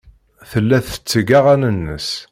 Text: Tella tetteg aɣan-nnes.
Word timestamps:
Tella 0.51 0.77
tetteg 0.87 1.29
aɣan-nnes. 1.39 2.09